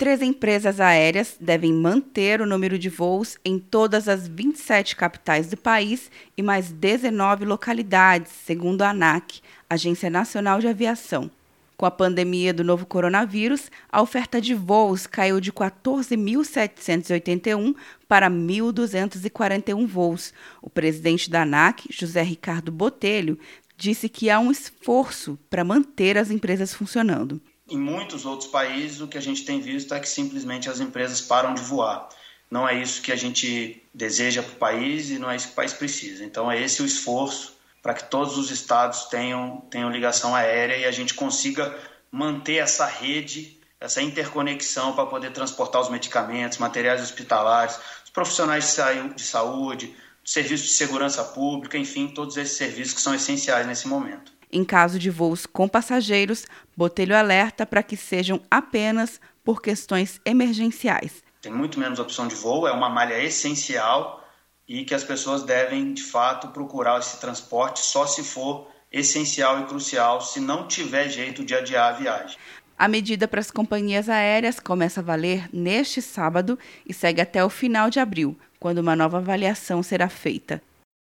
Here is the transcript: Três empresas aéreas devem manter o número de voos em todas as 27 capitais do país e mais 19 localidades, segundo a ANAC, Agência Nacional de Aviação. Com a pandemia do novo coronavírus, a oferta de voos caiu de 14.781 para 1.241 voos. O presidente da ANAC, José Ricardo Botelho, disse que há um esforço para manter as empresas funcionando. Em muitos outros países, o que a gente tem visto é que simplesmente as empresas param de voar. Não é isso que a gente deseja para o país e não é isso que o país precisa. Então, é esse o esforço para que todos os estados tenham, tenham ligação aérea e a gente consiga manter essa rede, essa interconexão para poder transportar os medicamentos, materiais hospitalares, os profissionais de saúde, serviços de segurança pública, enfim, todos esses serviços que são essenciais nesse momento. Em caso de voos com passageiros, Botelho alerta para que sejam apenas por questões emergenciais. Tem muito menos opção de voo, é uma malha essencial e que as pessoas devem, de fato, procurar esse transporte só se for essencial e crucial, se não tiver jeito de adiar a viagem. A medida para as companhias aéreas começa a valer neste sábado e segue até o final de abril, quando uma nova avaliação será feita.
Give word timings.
Três 0.00 0.20
empresas 0.22 0.80
aéreas 0.80 1.36
devem 1.38 1.74
manter 1.74 2.40
o 2.40 2.46
número 2.46 2.78
de 2.78 2.88
voos 2.88 3.36
em 3.44 3.58
todas 3.58 4.08
as 4.08 4.26
27 4.26 4.96
capitais 4.96 5.48
do 5.48 5.58
país 5.58 6.10
e 6.34 6.42
mais 6.42 6.72
19 6.72 7.44
localidades, 7.44 8.32
segundo 8.32 8.80
a 8.80 8.92
ANAC, 8.92 9.42
Agência 9.68 10.08
Nacional 10.08 10.58
de 10.58 10.68
Aviação. 10.68 11.30
Com 11.76 11.84
a 11.84 11.90
pandemia 11.90 12.54
do 12.54 12.64
novo 12.64 12.86
coronavírus, 12.86 13.70
a 13.92 14.00
oferta 14.00 14.40
de 14.40 14.54
voos 14.54 15.06
caiu 15.06 15.38
de 15.38 15.52
14.781 15.52 17.76
para 18.08 18.30
1.241 18.30 19.86
voos. 19.86 20.32
O 20.62 20.70
presidente 20.70 21.28
da 21.28 21.42
ANAC, 21.42 21.84
José 21.90 22.22
Ricardo 22.22 22.72
Botelho, 22.72 23.38
disse 23.76 24.08
que 24.08 24.30
há 24.30 24.40
um 24.40 24.50
esforço 24.50 25.38
para 25.50 25.62
manter 25.62 26.16
as 26.16 26.30
empresas 26.30 26.72
funcionando. 26.72 27.38
Em 27.70 27.78
muitos 27.78 28.26
outros 28.26 28.50
países, 28.50 29.00
o 29.00 29.06
que 29.06 29.16
a 29.16 29.22
gente 29.22 29.44
tem 29.44 29.60
visto 29.60 29.94
é 29.94 30.00
que 30.00 30.08
simplesmente 30.08 30.68
as 30.68 30.80
empresas 30.80 31.20
param 31.20 31.54
de 31.54 31.62
voar. 31.62 32.08
Não 32.50 32.68
é 32.68 32.74
isso 32.74 33.00
que 33.00 33.12
a 33.12 33.16
gente 33.16 33.80
deseja 33.94 34.42
para 34.42 34.52
o 34.52 34.56
país 34.56 35.08
e 35.08 35.18
não 35.20 35.30
é 35.30 35.36
isso 35.36 35.46
que 35.46 35.52
o 35.52 35.56
país 35.56 35.72
precisa. 35.72 36.24
Então, 36.24 36.50
é 36.50 36.60
esse 36.60 36.82
o 36.82 36.84
esforço 36.84 37.54
para 37.80 37.94
que 37.94 38.10
todos 38.10 38.36
os 38.36 38.50
estados 38.50 39.04
tenham, 39.04 39.62
tenham 39.70 39.88
ligação 39.88 40.34
aérea 40.34 40.76
e 40.76 40.84
a 40.84 40.90
gente 40.90 41.14
consiga 41.14 41.72
manter 42.10 42.56
essa 42.56 42.86
rede, 42.86 43.56
essa 43.78 44.02
interconexão 44.02 44.92
para 44.92 45.06
poder 45.06 45.32
transportar 45.32 45.80
os 45.80 45.88
medicamentos, 45.88 46.58
materiais 46.58 47.00
hospitalares, 47.00 47.78
os 48.04 48.10
profissionais 48.10 48.76
de 49.14 49.22
saúde, 49.22 49.94
serviços 50.24 50.66
de 50.66 50.72
segurança 50.72 51.22
pública, 51.22 51.78
enfim, 51.78 52.08
todos 52.08 52.36
esses 52.36 52.56
serviços 52.56 52.94
que 52.94 53.00
são 53.00 53.14
essenciais 53.14 53.66
nesse 53.66 53.86
momento. 53.86 54.39
Em 54.52 54.64
caso 54.64 54.98
de 54.98 55.10
voos 55.10 55.46
com 55.46 55.68
passageiros, 55.68 56.46
Botelho 56.76 57.16
alerta 57.16 57.64
para 57.64 57.82
que 57.82 57.96
sejam 57.96 58.40
apenas 58.50 59.20
por 59.44 59.62
questões 59.62 60.20
emergenciais. 60.24 61.22
Tem 61.40 61.52
muito 61.52 61.78
menos 61.78 61.98
opção 61.98 62.26
de 62.26 62.34
voo, 62.34 62.66
é 62.66 62.72
uma 62.72 62.88
malha 62.88 63.22
essencial 63.22 64.24
e 64.68 64.84
que 64.84 64.94
as 64.94 65.04
pessoas 65.04 65.42
devem, 65.42 65.94
de 65.94 66.02
fato, 66.02 66.48
procurar 66.48 66.98
esse 66.98 67.20
transporte 67.20 67.80
só 67.80 68.06
se 68.06 68.22
for 68.22 68.68
essencial 68.92 69.60
e 69.60 69.66
crucial, 69.66 70.20
se 70.20 70.40
não 70.40 70.66
tiver 70.66 71.08
jeito 71.08 71.44
de 71.44 71.54
adiar 71.54 71.90
a 71.90 71.96
viagem. 71.96 72.36
A 72.76 72.88
medida 72.88 73.28
para 73.28 73.40
as 73.40 73.50
companhias 73.50 74.08
aéreas 74.08 74.58
começa 74.58 75.00
a 75.00 75.02
valer 75.02 75.48
neste 75.52 76.00
sábado 76.00 76.58
e 76.88 76.94
segue 76.94 77.20
até 77.20 77.44
o 77.44 77.50
final 77.50 77.90
de 77.90 78.00
abril, 78.00 78.36
quando 78.58 78.78
uma 78.78 78.96
nova 78.96 79.18
avaliação 79.18 79.82
será 79.82 80.08
feita. 80.08 80.62